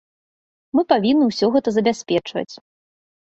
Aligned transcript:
Мы 0.77 0.81
павінны 0.93 1.27
ўсё 1.27 1.47
гэта 1.55 1.69
забяспечваць. 1.77 2.53